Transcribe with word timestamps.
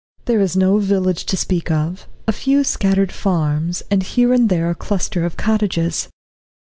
There 0.25 0.41
is 0.41 0.57
no 0.57 0.79
village 0.79 1.25
to 1.27 1.37
speak 1.37 1.69
of 1.69 2.07
a 2.27 2.31
few 2.31 2.63
scattered 2.63 3.11
farms, 3.11 3.83
and 3.91 4.01
here 4.01 4.33
and 4.33 4.49
there 4.49 4.71
a 4.71 4.73
cluster 4.73 5.25
of 5.25 5.37
cottages. 5.37 6.09